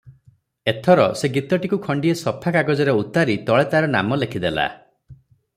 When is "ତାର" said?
3.75-3.95